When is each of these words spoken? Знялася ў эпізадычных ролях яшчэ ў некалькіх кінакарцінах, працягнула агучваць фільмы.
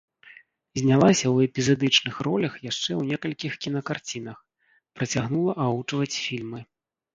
Знялася 0.81 1.25
ў 1.29 1.37
эпізадычных 1.49 2.15
ролях 2.29 2.57
яшчэ 2.71 2.89
ў 2.99 3.13
некалькіх 3.13 3.53
кінакарцінах, 3.67 4.37
працягнула 4.97 5.59
агучваць 5.69 6.13
фільмы. 6.27 6.59